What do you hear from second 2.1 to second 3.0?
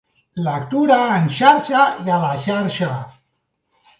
a la xarxa.